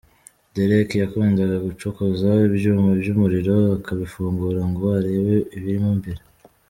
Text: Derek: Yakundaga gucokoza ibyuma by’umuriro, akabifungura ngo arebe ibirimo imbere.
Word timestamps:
Derek: 0.55 0.89
Yakundaga 1.03 1.57
gucokoza 1.67 2.29
ibyuma 2.47 2.89
by’umuriro, 2.99 3.55
akabifungura 3.77 4.61
ngo 4.69 4.85
arebe 4.97 5.35
ibirimo 5.57 5.89
imbere. 5.97 6.21